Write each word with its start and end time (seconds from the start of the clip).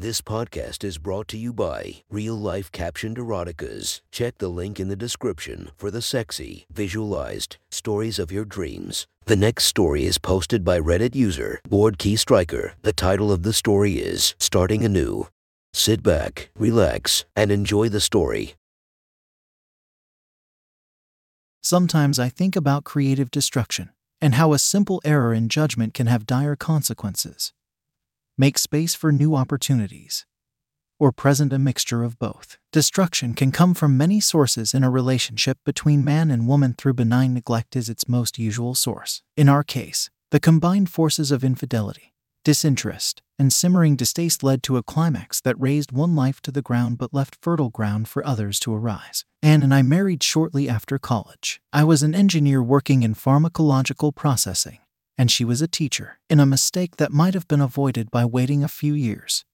This 0.00 0.22
podcast 0.22 0.82
is 0.82 0.96
brought 0.96 1.28
to 1.28 1.36
you 1.36 1.52
by 1.52 1.96
Real 2.08 2.34
Life 2.34 2.72
Captioned 2.72 3.18
Eroticas. 3.18 4.00
Check 4.10 4.38
the 4.38 4.48
link 4.48 4.80
in 4.80 4.88
the 4.88 4.96
description 4.96 5.72
for 5.76 5.90
the 5.90 6.00
sexy, 6.00 6.64
visualized 6.72 7.58
stories 7.70 8.18
of 8.18 8.32
your 8.32 8.46
dreams. 8.46 9.06
The 9.26 9.36
next 9.36 9.64
story 9.64 10.06
is 10.06 10.16
posted 10.16 10.64
by 10.64 10.80
Reddit 10.80 11.14
user 11.14 11.60
Board 11.68 11.98
Key 11.98 12.16
Striker. 12.16 12.72
The 12.80 12.94
title 12.94 13.30
of 13.30 13.42
the 13.42 13.52
story 13.52 13.98
is 13.98 14.34
Starting 14.38 14.86
Anew. 14.86 15.28
Sit 15.74 16.02
back, 16.02 16.48
relax, 16.58 17.26
and 17.36 17.52
enjoy 17.52 17.90
the 17.90 18.00
story. 18.00 18.54
Sometimes 21.62 22.18
I 22.18 22.30
think 22.30 22.56
about 22.56 22.84
creative 22.84 23.30
destruction 23.30 23.90
and 24.18 24.36
how 24.36 24.54
a 24.54 24.58
simple 24.58 25.02
error 25.04 25.34
in 25.34 25.50
judgment 25.50 25.92
can 25.92 26.06
have 26.06 26.24
dire 26.24 26.56
consequences. 26.56 27.52
Make 28.38 28.58
space 28.58 28.94
for 28.94 29.12
new 29.12 29.34
opportunities. 29.34 30.24
Or 30.98 31.12
present 31.12 31.52
a 31.52 31.58
mixture 31.58 32.02
of 32.02 32.18
both. 32.18 32.58
Destruction 32.72 33.34
can 33.34 33.52
come 33.52 33.74
from 33.74 33.96
many 33.96 34.20
sources 34.20 34.74
in 34.74 34.84
a 34.84 34.90
relationship 34.90 35.58
between 35.64 36.04
man 36.04 36.30
and 36.30 36.48
woman 36.48 36.74
through 36.76 36.94
benign 36.94 37.34
neglect 37.34 37.76
is 37.76 37.88
its 37.88 38.08
most 38.08 38.38
usual 38.38 38.74
source. 38.74 39.22
In 39.36 39.48
our 39.48 39.62
case, 39.62 40.10
the 40.30 40.40
combined 40.40 40.90
forces 40.90 41.30
of 41.30 41.44
infidelity, 41.44 42.14
disinterest, 42.44 43.22
and 43.38 43.52
simmering 43.52 43.96
distaste 43.96 44.42
led 44.42 44.62
to 44.62 44.76
a 44.76 44.82
climax 44.82 45.40
that 45.40 45.58
razed 45.58 45.92
one 45.92 46.14
life 46.14 46.40
to 46.42 46.52
the 46.52 46.62
ground 46.62 46.98
but 46.98 47.14
left 47.14 47.38
fertile 47.40 47.70
ground 47.70 48.06
for 48.06 48.26
others 48.26 48.60
to 48.60 48.74
arise. 48.74 49.24
Anne 49.42 49.62
and 49.62 49.74
I 49.74 49.80
married 49.82 50.22
shortly 50.22 50.68
after 50.68 50.98
college. 50.98 51.60
I 51.72 51.84
was 51.84 52.02
an 52.02 52.14
engineer 52.14 52.62
working 52.62 53.02
in 53.02 53.14
pharmacological 53.14 54.14
processing, 54.14 54.78
and 55.20 55.30
she 55.30 55.44
was 55.44 55.60
a 55.60 55.68
teacher, 55.68 56.18
in 56.30 56.40
a 56.40 56.46
mistake 56.46 56.96
that 56.96 57.12
might 57.12 57.34
have 57.34 57.46
been 57.46 57.60
avoided 57.60 58.10
by 58.10 58.24
waiting 58.24 58.64
a 58.64 58.68
few 58.68 58.94
years. 58.94 59.44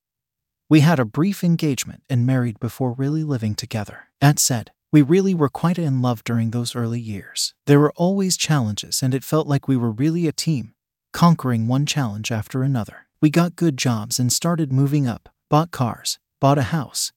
We 0.68 0.78
had 0.78 1.00
a 1.00 1.04
brief 1.04 1.42
engagement 1.42 2.04
and 2.08 2.24
married 2.24 2.60
before 2.60 2.92
really 2.92 3.24
living 3.24 3.56
together. 3.56 4.04
That 4.20 4.38
said, 4.38 4.70
we 4.92 5.02
really 5.02 5.34
were 5.34 5.48
quite 5.48 5.76
in 5.76 6.00
love 6.00 6.22
during 6.22 6.52
those 6.52 6.76
early 6.76 7.00
years. 7.00 7.52
There 7.66 7.80
were 7.80 7.92
always 7.96 8.36
challenges, 8.36 9.02
and 9.02 9.12
it 9.12 9.24
felt 9.24 9.48
like 9.48 9.66
we 9.66 9.76
were 9.76 9.90
really 9.90 10.28
a 10.28 10.32
team, 10.32 10.72
conquering 11.12 11.66
one 11.66 11.84
challenge 11.84 12.30
after 12.30 12.62
another. 12.62 13.08
We 13.20 13.28
got 13.28 13.56
good 13.56 13.76
jobs 13.76 14.20
and 14.20 14.32
started 14.32 14.72
moving 14.72 15.08
up, 15.08 15.28
bought 15.50 15.72
cars, 15.72 16.20
bought 16.40 16.58
a 16.58 16.70
house. 16.70 17.10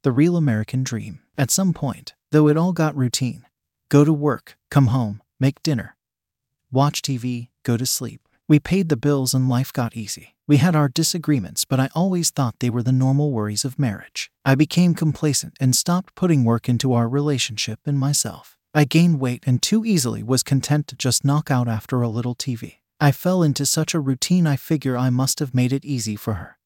The 0.00 0.12
real 0.12 0.38
American 0.38 0.82
dream. 0.82 1.20
At 1.36 1.50
some 1.50 1.74
point, 1.74 2.14
though 2.32 2.48
it 2.48 2.56
all 2.56 2.72
got 2.72 2.96
routine 2.96 3.44
go 3.90 4.02
to 4.02 4.14
work, 4.14 4.56
come 4.70 4.86
home, 4.86 5.20
make 5.38 5.62
dinner, 5.62 5.94
watch 6.72 7.02
TV, 7.02 7.48
go 7.66 7.76
to 7.76 7.84
sleep. 7.84 8.20
We 8.48 8.60
paid 8.60 8.88
the 8.88 8.96
bills 8.96 9.34
and 9.34 9.48
life 9.48 9.72
got 9.72 9.96
easy. 9.96 10.36
We 10.46 10.58
had 10.58 10.76
our 10.76 10.88
disagreements, 10.88 11.64
but 11.64 11.80
I 11.80 11.88
always 11.96 12.30
thought 12.30 12.60
they 12.60 12.70
were 12.70 12.84
the 12.84 12.92
normal 12.92 13.32
worries 13.32 13.64
of 13.64 13.78
marriage. 13.78 14.30
I 14.44 14.54
became 14.54 14.94
complacent 14.94 15.56
and 15.58 15.74
stopped 15.74 16.14
putting 16.14 16.44
work 16.44 16.68
into 16.68 16.92
our 16.92 17.08
relationship 17.08 17.80
and 17.84 17.98
myself. 17.98 18.56
I 18.72 18.84
gained 18.84 19.18
weight 19.18 19.42
and 19.46 19.60
too 19.60 19.84
easily 19.84 20.22
was 20.22 20.44
content 20.44 20.86
to 20.86 20.96
just 20.96 21.24
knock 21.24 21.50
out 21.50 21.66
after 21.66 22.02
a 22.02 22.08
little 22.08 22.36
TV. 22.36 22.76
I 23.00 23.10
fell 23.10 23.42
into 23.42 23.66
such 23.66 23.94
a 23.94 24.00
routine 24.00 24.46
I 24.46 24.54
figure 24.54 24.96
I 24.96 25.10
must 25.10 25.40
have 25.40 25.52
made 25.52 25.72
it 25.72 25.84
easy 25.84 26.14
for 26.14 26.34
her. 26.34 26.58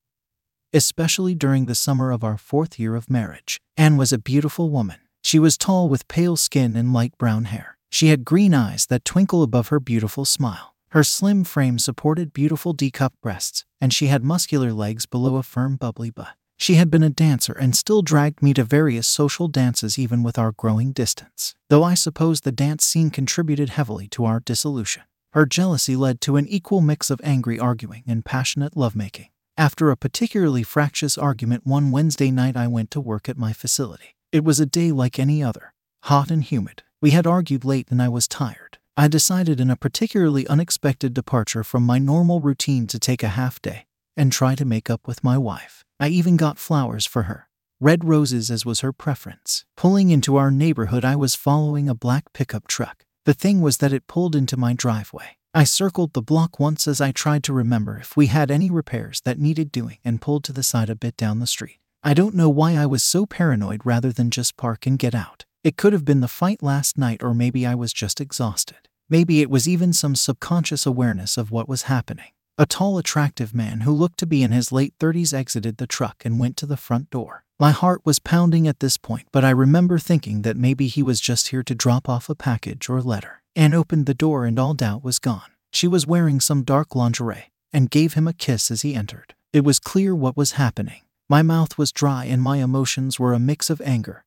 Especially 0.74 1.34
during 1.34 1.64
the 1.64 1.74
summer 1.74 2.12
of 2.12 2.22
our 2.22 2.36
fourth 2.36 2.78
year 2.78 2.94
of 2.94 3.08
marriage. 3.08 3.58
Anne 3.78 3.96
was 3.96 4.12
a 4.12 4.18
beautiful 4.18 4.68
woman. 4.68 4.98
She 5.22 5.38
was 5.38 5.56
tall 5.56 5.88
with 5.88 6.08
pale 6.08 6.36
skin 6.36 6.76
and 6.76 6.92
light 6.92 7.16
brown 7.16 7.46
hair. 7.46 7.78
She 7.90 8.08
had 8.08 8.24
green 8.24 8.52
eyes 8.52 8.86
that 8.86 9.04
twinkle 9.04 9.42
above 9.42 9.68
her 9.68 9.80
beautiful 9.80 10.24
smile. 10.24 10.69
Her 10.92 11.04
slim 11.04 11.44
frame 11.44 11.78
supported 11.78 12.32
beautiful 12.32 12.72
D-cup 12.72 13.14
breasts, 13.22 13.64
and 13.80 13.94
she 13.94 14.08
had 14.08 14.24
muscular 14.24 14.72
legs 14.72 15.06
below 15.06 15.36
a 15.36 15.44
firm 15.44 15.76
bubbly 15.76 16.10
butt. 16.10 16.34
She 16.56 16.74
had 16.74 16.90
been 16.90 17.04
a 17.04 17.10
dancer 17.10 17.52
and 17.52 17.76
still 17.76 18.02
dragged 18.02 18.42
me 18.42 18.52
to 18.54 18.64
various 18.64 19.06
social 19.06 19.46
dances 19.46 20.00
even 20.00 20.24
with 20.24 20.36
our 20.36 20.50
growing 20.50 20.90
distance, 20.90 21.54
though 21.68 21.84
I 21.84 21.94
suppose 21.94 22.40
the 22.40 22.50
dance 22.50 22.84
scene 22.84 23.10
contributed 23.10 23.70
heavily 23.70 24.08
to 24.08 24.24
our 24.24 24.40
dissolution. 24.40 25.04
Her 25.32 25.46
jealousy 25.46 25.94
led 25.94 26.20
to 26.22 26.36
an 26.36 26.48
equal 26.48 26.80
mix 26.80 27.08
of 27.08 27.20
angry 27.22 27.56
arguing 27.56 28.02
and 28.08 28.24
passionate 28.24 28.76
lovemaking. 28.76 29.28
After 29.56 29.90
a 29.92 29.96
particularly 29.96 30.64
fractious 30.64 31.16
argument 31.16 31.64
one 31.64 31.92
Wednesday 31.92 32.32
night, 32.32 32.56
I 32.56 32.66
went 32.66 32.90
to 32.90 33.00
work 33.00 33.28
at 33.28 33.38
my 33.38 33.52
facility. 33.52 34.16
It 34.32 34.42
was 34.42 34.58
a 34.58 34.66
day 34.66 34.90
like 34.90 35.20
any 35.20 35.40
other, 35.40 35.72
hot 36.02 36.32
and 36.32 36.42
humid. 36.42 36.82
We 37.00 37.12
had 37.12 37.28
argued 37.28 37.64
late 37.64 37.86
and 37.90 38.02
I 38.02 38.08
was 38.08 38.26
tired. 38.26 38.78
I 39.00 39.08
decided 39.08 39.60
in 39.60 39.70
a 39.70 39.76
particularly 39.76 40.46
unexpected 40.46 41.14
departure 41.14 41.64
from 41.64 41.84
my 41.84 41.98
normal 41.98 42.40
routine 42.40 42.86
to 42.88 42.98
take 42.98 43.22
a 43.22 43.28
half 43.28 43.62
day 43.62 43.86
and 44.14 44.30
try 44.30 44.54
to 44.54 44.66
make 44.66 44.90
up 44.90 45.08
with 45.08 45.24
my 45.24 45.38
wife. 45.38 45.86
I 45.98 46.08
even 46.08 46.36
got 46.36 46.58
flowers 46.58 47.06
for 47.06 47.22
her, 47.22 47.48
red 47.80 48.04
roses 48.04 48.50
as 48.50 48.66
was 48.66 48.80
her 48.80 48.92
preference. 48.92 49.64
Pulling 49.74 50.10
into 50.10 50.36
our 50.36 50.50
neighborhood, 50.50 51.02
I 51.02 51.16
was 51.16 51.34
following 51.34 51.88
a 51.88 51.94
black 51.94 52.34
pickup 52.34 52.68
truck. 52.68 53.06
The 53.24 53.32
thing 53.32 53.62
was 53.62 53.78
that 53.78 53.94
it 53.94 54.06
pulled 54.06 54.36
into 54.36 54.58
my 54.58 54.74
driveway. 54.74 55.38
I 55.54 55.64
circled 55.64 56.12
the 56.12 56.20
block 56.20 56.60
once 56.60 56.86
as 56.86 57.00
I 57.00 57.10
tried 57.10 57.42
to 57.44 57.54
remember 57.54 57.96
if 57.96 58.18
we 58.18 58.26
had 58.26 58.50
any 58.50 58.70
repairs 58.70 59.22
that 59.22 59.38
needed 59.38 59.72
doing 59.72 59.96
and 60.04 60.20
pulled 60.20 60.44
to 60.44 60.52
the 60.52 60.62
side 60.62 60.90
a 60.90 60.94
bit 60.94 61.16
down 61.16 61.38
the 61.38 61.46
street. 61.46 61.78
I 62.02 62.12
don't 62.12 62.34
know 62.34 62.50
why 62.50 62.76
I 62.76 62.84
was 62.84 63.02
so 63.02 63.24
paranoid 63.24 63.80
rather 63.86 64.12
than 64.12 64.30
just 64.30 64.58
park 64.58 64.84
and 64.84 64.98
get 64.98 65.14
out. 65.14 65.46
It 65.64 65.78
could 65.78 65.94
have 65.94 66.04
been 66.04 66.20
the 66.20 66.28
fight 66.28 66.62
last 66.62 66.98
night, 66.98 67.22
or 67.22 67.32
maybe 67.32 67.64
I 67.64 67.74
was 67.74 67.94
just 67.94 68.20
exhausted. 68.20 68.89
Maybe 69.10 69.42
it 69.42 69.50
was 69.50 69.68
even 69.68 69.92
some 69.92 70.14
subconscious 70.14 70.86
awareness 70.86 71.36
of 71.36 71.50
what 71.50 71.68
was 71.68 71.82
happening. 71.82 72.30
A 72.56 72.64
tall, 72.64 72.96
attractive 72.96 73.52
man 73.52 73.80
who 73.80 73.90
looked 73.90 74.20
to 74.20 74.26
be 74.26 74.44
in 74.44 74.52
his 74.52 74.70
late 74.70 74.94
30s 75.00 75.34
exited 75.34 75.78
the 75.78 75.86
truck 75.88 76.24
and 76.24 76.38
went 76.38 76.56
to 76.58 76.66
the 76.66 76.76
front 76.76 77.10
door. 77.10 77.42
My 77.58 77.72
heart 77.72 78.02
was 78.04 78.20
pounding 78.20 78.68
at 78.68 78.78
this 78.78 78.96
point, 78.96 79.26
but 79.32 79.44
I 79.44 79.50
remember 79.50 79.98
thinking 79.98 80.42
that 80.42 80.56
maybe 80.56 80.86
he 80.86 81.02
was 81.02 81.20
just 81.20 81.48
here 81.48 81.64
to 81.64 81.74
drop 81.74 82.08
off 82.08 82.28
a 82.28 82.36
package 82.36 82.88
or 82.88 83.02
letter. 83.02 83.42
Anne 83.56 83.74
opened 83.74 84.06
the 84.06 84.14
door 84.14 84.46
and 84.46 84.58
all 84.60 84.74
doubt 84.74 85.02
was 85.02 85.18
gone. 85.18 85.50
She 85.72 85.88
was 85.88 86.06
wearing 86.06 86.38
some 86.38 86.62
dark 86.62 86.94
lingerie 86.94 87.50
and 87.72 87.90
gave 87.90 88.14
him 88.14 88.28
a 88.28 88.32
kiss 88.32 88.70
as 88.70 88.82
he 88.82 88.94
entered. 88.94 89.34
It 89.52 89.64
was 89.64 89.80
clear 89.80 90.14
what 90.14 90.36
was 90.36 90.52
happening. 90.52 91.00
My 91.28 91.42
mouth 91.42 91.76
was 91.76 91.90
dry 91.90 92.26
and 92.26 92.40
my 92.40 92.58
emotions 92.58 93.18
were 93.18 93.32
a 93.32 93.40
mix 93.40 93.70
of 93.70 93.80
anger, 93.80 94.24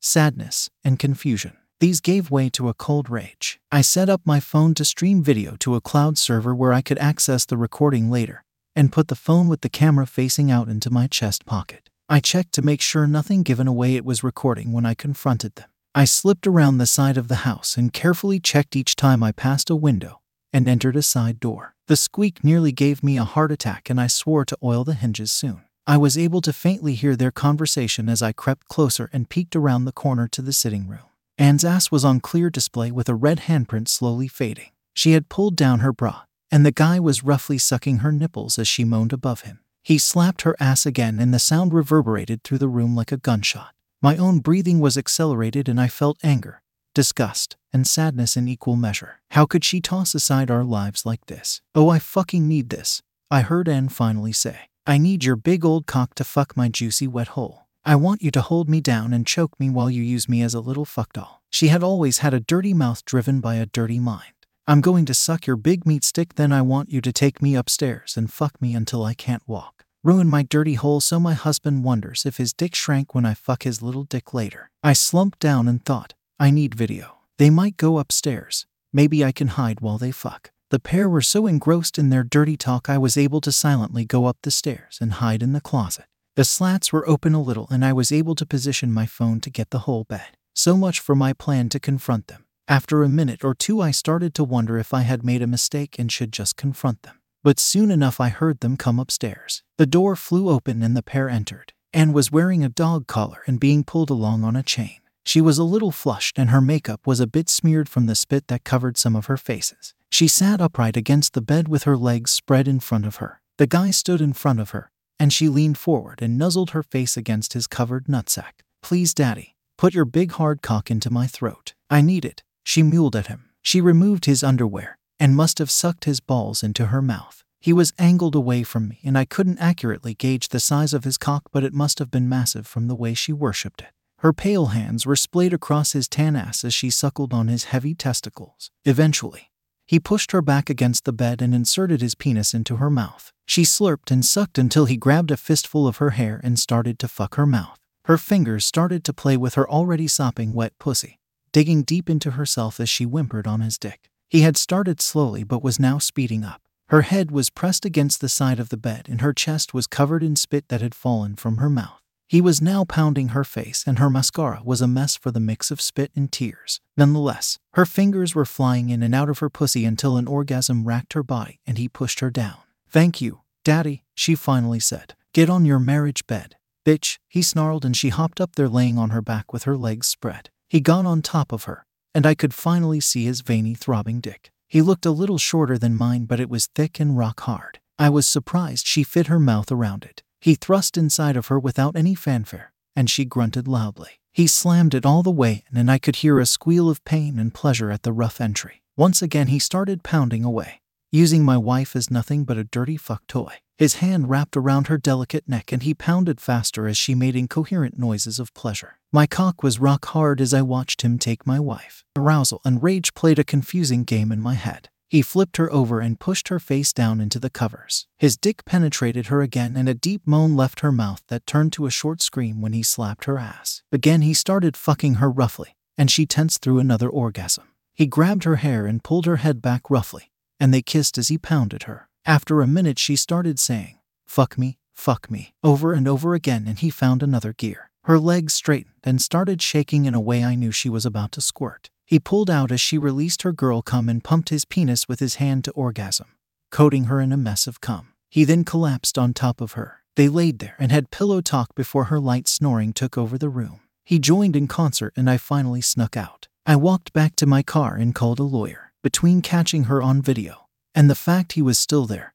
sadness, 0.00 0.70
and 0.82 0.98
confusion. 0.98 1.58
These 1.80 2.00
gave 2.00 2.28
way 2.28 2.50
to 2.50 2.68
a 2.68 2.74
cold 2.74 3.08
rage. 3.08 3.60
I 3.70 3.82
set 3.82 4.08
up 4.08 4.22
my 4.24 4.40
phone 4.40 4.74
to 4.74 4.84
stream 4.84 5.22
video 5.22 5.54
to 5.60 5.76
a 5.76 5.80
cloud 5.80 6.18
server 6.18 6.52
where 6.52 6.72
I 6.72 6.82
could 6.82 6.98
access 6.98 7.46
the 7.46 7.56
recording 7.56 8.10
later 8.10 8.44
and 8.74 8.90
put 8.90 9.06
the 9.06 9.14
phone 9.14 9.46
with 9.46 9.60
the 9.60 9.68
camera 9.68 10.04
facing 10.04 10.50
out 10.50 10.68
into 10.68 10.90
my 10.90 11.06
chest 11.06 11.46
pocket. 11.46 11.88
I 12.08 12.18
checked 12.18 12.52
to 12.54 12.62
make 12.62 12.80
sure 12.80 13.06
nothing 13.06 13.44
given 13.44 13.68
away 13.68 13.94
it 13.94 14.04
was 14.04 14.24
recording 14.24 14.72
when 14.72 14.84
I 14.84 14.94
confronted 14.94 15.54
them. 15.54 15.68
I 15.94 16.04
slipped 16.04 16.48
around 16.48 16.78
the 16.78 16.86
side 16.86 17.16
of 17.16 17.28
the 17.28 17.46
house 17.46 17.76
and 17.76 17.92
carefully 17.92 18.40
checked 18.40 18.74
each 18.74 18.96
time 18.96 19.22
I 19.22 19.30
passed 19.30 19.70
a 19.70 19.76
window 19.76 20.20
and 20.52 20.66
entered 20.66 20.96
a 20.96 21.02
side 21.02 21.38
door. 21.38 21.76
The 21.86 21.96
squeak 21.96 22.42
nearly 22.42 22.72
gave 22.72 23.04
me 23.04 23.18
a 23.18 23.24
heart 23.24 23.52
attack 23.52 23.88
and 23.88 24.00
I 24.00 24.08
swore 24.08 24.44
to 24.46 24.58
oil 24.64 24.82
the 24.82 24.94
hinges 24.94 25.30
soon. 25.30 25.62
I 25.86 25.96
was 25.96 26.18
able 26.18 26.40
to 26.40 26.52
faintly 26.52 26.94
hear 26.94 27.14
their 27.14 27.30
conversation 27.30 28.08
as 28.08 28.20
I 28.20 28.32
crept 28.32 28.66
closer 28.66 29.08
and 29.12 29.28
peeked 29.28 29.54
around 29.54 29.84
the 29.84 29.92
corner 29.92 30.26
to 30.28 30.42
the 30.42 30.52
sitting 30.52 30.88
room. 30.88 31.07
Anne's 31.38 31.64
ass 31.64 31.92
was 31.92 32.04
on 32.04 32.18
clear 32.18 32.50
display 32.50 32.90
with 32.90 33.08
a 33.08 33.14
red 33.14 33.42
handprint 33.42 33.86
slowly 33.86 34.26
fading. 34.26 34.70
She 34.92 35.12
had 35.12 35.28
pulled 35.28 35.54
down 35.54 35.78
her 35.80 35.92
bra, 35.92 36.22
and 36.50 36.66
the 36.66 36.72
guy 36.72 36.98
was 36.98 37.22
roughly 37.22 37.58
sucking 37.58 37.98
her 37.98 38.10
nipples 38.10 38.58
as 38.58 38.66
she 38.66 38.84
moaned 38.84 39.12
above 39.12 39.42
him. 39.42 39.60
He 39.84 39.98
slapped 39.98 40.42
her 40.42 40.56
ass 40.58 40.84
again, 40.84 41.20
and 41.20 41.32
the 41.32 41.38
sound 41.38 41.72
reverberated 41.72 42.42
through 42.42 42.58
the 42.58 42.68
room 42.68 42.96
like 42.96 43.12
a 43.12 43.16
gunshot. 43.16 43.72
My 44.02 44.16
own 44.16 44.40
breathing 44.40 44.80
was 44.80 44.98
accelerated, 44.98 45.68
and 45.68 45.80
I 45.80 45.86
felt 45.86 46.18
anger, 46.24 46.60
disgust, 46.92 47.56
and 47.72 47.86
sadness 47.86 48.36
in 48.36 48.48
equal 48.48 48.74
measure. 48.74 49.20
How 49.30 49.46
could 49.46 49.64
she 49.64 49.80
toss 49.80 50.16
aside 50.16 50.50
our 50.50 50.64
lives 50.64 51.06
like 51.06 51.24
this? 51.26 51.62
Oh, 51.72 51.88
I 51.88 52.00
fucking 52.00 52.48
need 52.48 52.70
this, 52.70 53.00
I 53.30 53.42
heard 53.42 53.68
Anne 53.68 53.90
finally 53.90 54.32
say. 54.32 54.70
I 54.86 54.98
need 54.98 55.22
your 55.22 55.36
big 55.36 55.64
old 55.64 55.86
cock 55.86 56.14
to 56.16 56.24
fuck 56.24 56.56
my 56.56 56.68
juicy 56.68 57.06
wet 57.06 57.28
hole. 57.28 57.67
I 57.88 57.96
want 57.96 58.20
you 58.20 58.30
to 58.32 58.42
hold 58.42 58.68
me 58.68 58.82
down 58.82 59.14
and 59.14 59.26
choke 59.26 59.58
me 59.58 59.70
while 59.70 59.88
you 59.88 60.02
use 60.02 60.28
me 60.28 60.42
as 60.42 60.52
a 60.52 60.60
little 60.60 60.84
fuck 60.84 61.14
doll. 61.14 61.40
She 61.48 61.68
had 61.68 61.82
always 61.82 62.18
had 62.18 62.34
a 62.34 62.38
dirty 62.38 62.74
mouth 62.74 63.02
driven 63.06 63.40
by 63.40 63.54
a 63.54 63.64
dirty 63.64 63.98
mind. 63.98 64.34
I'm 64.66 64.82
going 64.82 65.06
to 65.06 65.14
suck 65.14 65.46
your 65.46 65.56
big 65.56 65.86
meat 65.86 66.04
stick, 66.04 66.34
then 66.34 66.52
I 66.52 66.60
want 66.60 66.90
you 66.90 67.00
to 67.00 67.14
take 67.14 67.40
me 67.40 67.56
upstairs 67.56 68.14
and 68.14 68.30
fuck 68.30 68.60
me 68.60 68.74
until 68.74 69.02
I 69.02 69.14
can't 69.14 69.42
walk. 69.46 69.86
Ruin 70.04 70.28
my 70.28 70.42
dirty 70.42 70.74
hole 70.74 71.00
so 71.00 71.18
my 71.18 71.32
husband 71.32 71.82
wonders 71.82 72.26
if 72.26 72.36
his 72.36 72.52
dick 72.52 72.74
shrank 72.74 73.14
when 73.14 73.24
I 73.24 73.32
fuck 73.32 73.62
his 73.62 73.80
little 73.80 74.04
dick 74.04 74.34
later. 74.34 74.70
I 74.82 74.92
slumped 74.92 75.38
down 75.38 75.66
and 75.66 75.82
thought, 75.82 76.12
I 76.38 76.50
need 76.50 76.74
video. 76.74 77.20
They 77.38 77.48
might 77.48 77.78
go 77.78 77.98
upstairs. 77.98 78.66
Maybe 78.92 79.24
I 79.24 79.32
can 79.32 79.48
hide 79.48 79.80
while 79.80 79.96
they 79.96 80.10
fuck. 80.10 80.50
The 80.68 80.78
pair 80.78 81.08
were 81.08 81.22
so 81.22 81.46
engrossed 81.46 81.98
in 81.98 82.10
their 82.10 82.22
dirty 82.22 82.58
talk, 82.58 82.90
I 82.90 82.98
was 82.98 83.16
able 83.16 83.40
to 83.40 83.50
silently 83.50 84.04
go 84.04 84.26
up 84.26 84.36
the 84.42 84.50
stairs 84.50 84.98
and 85.00 85.12
hide 85.14 85.42
in 85.42 85.54
the 85.54 85.62
closet. 85.62 86.04
The 86.38 86.44
slats 86.44 86.92
were 86.92 87.08
open 87.08 87.34
a 87.34 87.42
little, 87.42 87.66
and 87.68 87.84
I 87.84 87.92
was 87.92 88.12
able 88.12 88.36
to 88.36 88.46
position 88.46 88.92
my 88.92 89.06
phone 89.06 89.40
to 89.40 89.50
get 89.50 89.70
the 89.70 89.80
whole 89.80 90.04
bed. 90.04 90.36
So 90.54 90.76
much 90.76 91.00
for 91.00 91.16
my 91.16 91.32
plan 91.32 91.68
to 91.70 91.80
confront 91.80 92.28
them. 92.28 92.44
After 92.68 93.02
a 93.02 93.08
minute 93.08 93.42
or 93.42 93.56
two, 93.56 93.80
I 93.80 93.90
started 93.90 94.34
to 94.34 94.44
wonder 94.44 94.78
if 94.78 94.94
I 94.94 95.00
had 95.00 95.24
made 95.24 95.42
a 95.42 95.48
mistake 95.48 95.98
and 95.98 96.12
should 96.12 96.32
just 96.32 96.56
confront 96.56 97.02
them. 97.02 97.16
but 97.42 97.58
soon 97.58 97.90
enough 97.90 98.20
I 98.20 98.28
heard 98.28 98.60
them 98.60 98.76
come 98.76 99.00
upstairs. 99.00 99.64
The 99.78 99.86
door 99.86 100.14
flew 100.14 100.48
open 100.48 100.80
and 100.80 100.96
the 100.96 101.02
pair 101.02 101.28
entered. 101.28 101.72
Anne 101.92 102.12
was 102.12 102.30
wearing 102.30 102.62
a 102.62 102.68
dog 102.68 103.08
collar 103.08 103.42
and 103.48 103.58
being 103.58 103.82
pulled 103.82 104.10
along 104.10 104.44
on 104.44 104.54
a 104.54 104.62
chain. 104.62 105.00
She 105.24 105.40
was 105.40 105.58
a 105.58 105.64
little 105.64 105.90
flushed 105.90 106.38
and 106.38 106.50
her 106.50 106.60
makeup 106.60 107.04
was 107.04 107.18
a 107.18 107.26
bit 107.26 107.48
smeared 107.48 107.88
from 107.88 108.06
the 108.06 108.14
spit 108.14 108.46
that 108.46 108.62
covered 108.62 108.96
some 108.96 109.16
of 109.16 109.26
her 109.26 109.36
faces. 109.36 109.92
She 110.08 110.28
sat 110.28 110.60
upright 110.60 110.96
against 110.96 111.32
the 111.32 111.42
bed 111.42 111.66
with 111.66 111.82
her 111.82 111.96
legs 111.96 112.30
spread 112.30 112.68
in 112.68 112.78
front 112.78 113.06
of 113.06 113.16
her. 113.16 113.40
The 113.56 113.66
guy 113.66 113.90
stood 113.90 114.20
in 114.20 114.34
front 114.34 114.60
of 114.60 114.70
her, 114.70 114.92
and 115.18 115.32
she 115.32 115.48
leaned 115.48 115.78
forward 115.78 116.22
and 116.22 116.38
nuzzled 116.38 116.70
her 116.70 116.82
face 116.82 117.16
against 117.16 117.52
his 117.52 117.66
covered 117.66 118.06
nutsack. 118.06 118.62
Please, 118.82 119.14
Daddy, 119.14 119.56
put 119.76 119.94
your 119.94 120.04
big 120.04 120.32
hard 120.32 120.62
cock 120.62 120.90
into 120.90 121.10
my 121.10 121.26
throat. 121.26 121.74
I 121.90 122.00
need 122.00 122.24
it. 122.24 122.42
She 122.64 122.82
mewed 122.82 123.16
at 123.16 123.26
him. 123.28 123.50
She 123.62 123.80
removed 123.80 124.24
his 124.24 124.42
underwear 124.42 124.98
and 125.20 125.34
must 125.34 125.58
have 125.58 125.70
sucked 125.70 126.04
his 126.04 126.20
balls 126.20 126.62
into 126.62 126.86
her 126.86 127.02
mouth. 127.02 127.42
He 127.60 127.72
was 127.72 127.92
angled 127.98 128.36
away 128.36 128.62
from 128.62 128.88
me, 128.88 129.00
and 129.02 129.18
I 129.18 129.24
couldn't 129.24 129.58
accurately 129.58 130.14
gauge 130.14 130.48
the 130.48 130.60
size 130.60 130.94
of 130.94 131.04
his 131.04 131.18
cock, 131.18 131.44
but 131.52 131.64
it 131.64 131.74
must 131.74 131.98
have 131.98 132.10
been 132.10 132.28
massive 132.28 132.66
from 132.66 132.86
the 132.86 132.94
way 132.94 133.14
she 133.14 133.32
worshipped 133.32 133.80
it. 133.80 133.88
Her 134.18 134.32
pale 134.32 134.66
hands 134.66 135.06
were 135.06 135.16
splayed 135.16 135.52
across 135.52 135.92
his 135.92 136.08
tan 136.08 136.36
ass 136.36 136.64
as 136.64 136.74
she 136.74 136.90
suckled 136.90 137.32
on 137.32 137.48
his 137.48 137.64
heavy 137.64 137.94
testicles. 137.94 138.70
Eventually, 138.84 139.50
he 139.88 139.98
pushed 139.98 140.32
her 140.32 140.42
back 140.42 140.68
against 140.68 141.06
the 141.06 141.14
bed 141.14 141.40
and 141.40 141.54
inserted 141.54 142.02
his 142.02 142.14
penis 142.14 142.52
into 142.52 142.76
her 142.76 142.90
mouth. 142.90 143.32
She 143.46 143.62
slurped 143.62 144.10
and 144.10 144.22
sucked 144.22 144.58
until 144.58 144.84
he 144.84 144.98
grabbed 144.98 145.30
a 145.30 145.36
fistful 145.38 145.88
of 145.88 145.96
her 145.96 146.10
hair 146.10 146.42
and 146.44 146.58
started 146.58 146.98
to 146.98 147.08
fuck 147.08 147.36
her 147.36 147.46
mouth. 147.46 147.78
Her 148.04 148.18
fingers 148.18 148.66
started 148.66 149.02
to 149.04 149.14
play 149.14 149.38
with 149.38 149.54
her 149.54 149.68
already 149.68 150.06
sopping 150.06 150.52
wet 150.52 150.74
pussy, 150.78 151.18
digging 151.52 151.84
deep 151.84 152.10
into 152.10 152.32
herself 152.32 152.78
as 152.78 152.90
she 152.90 153.04
whimpered 153.04 153.46
on 153.46 153.62
his 153.62 153.78
dick. 153.78 154.10
He 154.28 154.42
had 154.42 154.58
started 154.58 155.00
slowly 155.00 155.42
but 155.42 155.62
was 155.62 155.80
now 155.80 155.96
speeding 155.96 156.44
up. 156.44 156.60
Her 156.88 157.02
head 157.02 157.30
was 157.30 157.48
pressed 157.48 157.86
against 157.86 158.20
the 158.20 158.28
side 158.28 158.60
of 158.60 158.68
the 158.68 158.76
bed 158.76 159.06
and 159.08 159.22
her 159.22 159.32
chest 159.32 159.72
was 159.72 159.86
covered 159.86 160.22
in 160.22 160.36
spit 160.36 160.68
that 160.68 160.82
had 160.82 160.94
fallen 160.94 161.34
from 161.34 161.56
her 161.56 161.70
mouth. 161.70 162.02
He 162.28 162.42
was 162.42 162.60
now 162.60 162.84
pounding 162.84 163.28
her 163.28 163.42
face, 163.42 163.84
and 163.86 163.98
her 163.98 164.10
mascara 164.10 164.60
was 164.62 164.82
a 164.82 164.86
mess 164.86 165.16
for 165.16 165.30
the 165.30 165.40
mix 165.40 165.70
of 165.70 165.80
spit 165.80 166.12
and 166.14 166.30
tears. 166.30 166.78
Nonetheless, 166.94 167.58
her 167.72 167.86
fingers 167.86 168.34
were 168.34 168.44
flying 168.44 168.90
in 168.90 169.02
and 169.02 169.14
out 169.14 169.30
of 169.30 169.38
her 169.38 169.48
pussy 169.48 169.86
until 169.86 170.18
an 170.18 170.28
orgasm 170.28 170.84
racked 170.84 171.14
her 171.14 171.22
body 171.22 171.58
and 171.66 171.78
he 171.78 171.88
pushed 171.88 172.20
her 172.20 172.28
down. 172.28 172.58
Thank 172.90 173.22
you, 173.22 173.40
Daddy, 173.64 174.04
she 174.14 174.34
finally 174.34 174.78
said. 174.78 175.14
Get 175.32 175.48
on 175.48 175.64
your 175.64 175.78
marriage 175.78 176.26
bed. 176.26 176.56
Bitch, 176.84 177.18
he 177.28 177.40
snarled 177.40 177.86
and 177.86 177.96
she 177.96 178.10
hopped 178.10 178.42
up 178.42 178.56
there 178.56 178.68
laying 178.68 178.98
on 178.98 179.08
her 179.10 179.22
back 179.22 179.50
with 179.50 179.62
her 179.62 179.76
legs 179.78 180.06
spread. 180.06 180.50
He 180.68 180.80
got 180.80 181.06
on 181.06 181.22
top 181.22 181.50
of 181.50 181.64
her, 181.64 181.86
and 182.14 182.26
I 182.26 182.34
could 182.34 182.52
finally 182.52 183.00
see 183.00 183.24
his 183.24 183.40
veiny, 183.40 183.74
throbbing 183.74 184.20
dick. 184.20 184.50
He 184.66 184.82
looked 184.82 185.06
a 185.06 185.10
little 185.10 185.38
shorter 185.38 185.78
than 185.78 185.96
mine, 185.96 186.26
but 186.26 186.40
it 186.40 186.50
was 186.50 186.66
thick 186.66 187.00
and 187.00 187.16
rock 187.16 187.40
hard. 187.40 187.80
I 187.98 188.10
was 188.10 188.26
surprised 188.26 188.86
she 188.86 189.02
fit 189.02 189.28
her 189.28 189.40
mouth 189.40 189.72
around 189.72 190.04
it. 190.04 190.22
He 190.40 190.54
thrust 190.54 190.96
inside 190.96 191.36
of 191.36 191.48
her 191.48 191.58
without 191.58 191.96
any 191.96 192.14
fanfare, 192.14 192.72
and 192.94 193.10
she 193.10 193.24
grunted 193.24 193.66
loudly. 193.66 194.20
He 194.32 194.46
slammed 194.46 194.94
it 194.94 195.04
all 195.04 195.22
the 195.22 195.30
way 195.30 195.64
in, 195.70 195.78
and 195.78 195.90
I 195.90 195.98
could 195.98 196.16
hear 196.16 196.38
a 196.38 196.46
squeal 196.46 196.88
of 196.88 197.04
pain 197.04 197.38
and 197.38 197.52
pleasure 197.52 197.90
at 197.90 198.02
the 198.02 198.12
rough 198.12 198.40
entry. 198.40 198.82
Once 198.96 199.20
again, 199.20 199.48
he 199.48 199.58
started 199.58 200.02
pounding 200.02 200.44
away, 200.44 200.80
using 201.10 201.44
my 201.44 201.56
wife 201.56 201.96
as 201.96 202.10
nothing 202.10 202.44
but 202.44 202.56
a 202.56 202.64
dirty 202.64 202.96
fuck 202.96 203.26
toy. 203.26 203.54
His 203.76 203.94
hand 203.94 204.28
wrapped 204.28 204.56
around 204.56 204.88
her 204.88 204.98
delicate 204.98 205.48
neck, 205.48 205.70
and 205.72 205.82
he 205.84 205.94
pounded 205.94 206.40
faster 206.40 206.88
as 206.88 206.96
she 206.96 207.14
made 207.14 207.36
incoherent 207.36 207.96
noises 207.96 208.40
of 208.40 208.52
pleasure. 208.54 208.98
My 209.12 209.26
cock 209.26 209.62
was 209.62 209.78
rock 209.78 210.04
hard 210.06 210.40
as 210.40 210.52
I 210.52 210.62
watched 210.62 211.02
him 211.02 211.18
take 211.18 211.46
my 211.46 211.60
wife. 211.60 212.04
Arousal 212.16 212.60
and 212.64 212.82
rage 212.82 213.14
played 213.14 213.38
a 213.38 213.44
confusing 213.44 214.02
game 214.02 214.32
in 214.32 214.40
my 214.40 214.54
head. 214.54 214.88
He 215.08 215.22
flipped 215.22 215.56
her 215.56 215.72
over 215.72 216.00
and 216.00 216.20
pushed 216.20 216.48
her 216.48 216.58
face 216.58 216.92
down 216.92 217.18
into 217.18 217.40
the 217.40 217.48
covers. 217.48 218.06
His 218.18 218.36
dick 218.36 218.66
penetrated 218.66 219.28
her 219.28 219.40
again, 219.40 219.74
and 219.74 219.88
a 219.88 219.94
deep 219.94 220.22
moan 220.26 220.54
left 220.54 220.80
her 220.80 220.92
mouth 220.92 221.22
that 221.28 221.46
turned 221.46 221.72
to 221.74 221.86
a 221.86 221.90
short 221.90 222.20
scream 222.20 222.60
when 222.60 222.74
he 222.74 222.82
slapped 222.82 223.24
her 223.24 223.38
ass. 223.38 223.82
Again, 223.90 224.20
he 224.20 224.34
started 224.34 224.76
fucking 224.76 225.14
her 225.14 225.30
roughly, 225.30 225.76
and 225.96 226.10
she 226.10 226.26
tensed 226.26 226.60
through 226.60 226.78
another 226.78 227.08
orgasm. 227.08 227.64
He 227.94 228.06
grabbed 228.06 228.44
her 228.44 228.56
hair 228.56 228.86
and 228.86 229.02
pulled 229.02 229.24
her 229.24 229.36
head 229.36 229.62
back 229.62 229.88
roughly, 229.88 230.30
and 230.60 230.74
they 230.74 230.82
kissed 230.82 231.16
as 231.16 231.28
he 231.28 231.38
pounded 231.38 231.84
her. 231.84 232.08
After 232.26 232.60
a 232.60 232.66
minute, 232.66 232.98
she 232.98 233.16
started 233.16 233.58
saying, 233.58 233.98
Fuck 234.26 234.58
me, 234.58 234.78
fuck 234.92 235.30
me, 235.30 235.54
over 235.64 235.94
and 235.94 236.06
over 236.06 236.34
again, 236.34 236.66
and 236.68 236.78
he 236.78 236.90
found 236.90 237.22
another 237.22 237.54
gear. 237.54 237.90
Her 238.04 238.18
legs 238.18 238.52
straightened 238.52 238.94
and 239.02 239.22
started 239.22 239.62
shaking 239.62 240.04
in 240.04 240.14
a 240.14 240.20
way 240.20 240.44
I 240.44 240.54
knew 240.54 240.70
she 240.70 240.90
was 240.90 241.06
about 241.06 241.32
to 241.32 241.40
squirt. 241.40 241.88
He 242.08 242.18
pulled 242.18 242.48
out 242.48 242.72
as 242.72 242.80
she 242.80 242.96
released 242.96 243.42
her 243.42 243.52
girl 243.52 243.82
cum 243.82 244.08
and 244.08 244.24
pumped 244.24 244.48
his 244.48 244.64
penis 244.64 245.06
with 245.06 245.20
his 245.20 245.34
hand 245.34 245.62
to 245.64 245.72
orgasm, 245.72 246.28
coating 246.70 247.04
her 247.04 247.20
in 247.20 247.32
a 247.32 247.36
mess 247.36 247.66
of 247.66 247.82
cum. 247.82 248.14
He 248.30 248.44
then 248.44 248.64
collapsed 248.64 249.18
on 249.18 249.34
top 249.34 249.60
of 249.60 249.72
her. 249.72 250.00
They 250.16 250.26
laid 250.26 250.58
there 250.58 250.74
and 250.78 250.90
had 250.90 251.10
pillow 251.10 251.42
talk 251.42 251.74
before 251.74 252.04
her 252.04 252.18
light 252.18 252.48
snoring 252.48 252.94
took 252.94 253.18
over 253.18 253.36
the 253.36 253.50
room. 253.50 253.80
He 254.06 254.18
joined 254.18 254.56
in 254.56 254.68
concert 254.68 255.12
and 255.18 255.28
I 255.28 255.36
finally 255.36 255.82
snuck 255.82 256.16
out. 256.16 256.48
I 256.64 256.76
walked 256.76 257.12
back 257.12 257.36
to 257.36 257.46
my 257.46 257.62
car 257.62 257.96
and 257.96 258.14
called 258.14 258.40
a 258.40 258.42
lawyer. 258.42 258.92
Between 259.02 259.42
catching 259.42 259.84
her 259.84 260.00
on 260.00 260.22
video 260.22 260.68
and 260.94 261.10
the 261.10 261.14
fact 261.14 261.52
he 261.52 261.62
was 261.62 261.76
still 261.76 262.06
there, 262.06 262.32